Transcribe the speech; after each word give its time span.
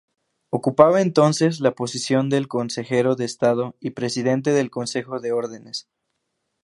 Ocupaba 0.49 1.01
entonces 1.01 1.59
la 1.59 1.75
posición 1.75 2.29
de 2.31 2.47
consejero 2.47 3.15
de 3.15 3.25
estado 3.25 3.75
y 3.79 3.91
presidente 3.91 4.49
del 4.51 4.71
Consejo 4.71 5.19
de 5.19 5.31
Órdenes. 5.31 5.89